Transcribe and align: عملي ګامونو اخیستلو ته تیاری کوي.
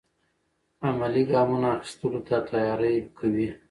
عملي 0.87 1.23
ګامونو 1.31 1.67
اخیستلو 1.77 2.19
ته 2.27 2.37
تیاری 2.49 2.93
کوي. 3.17 3.47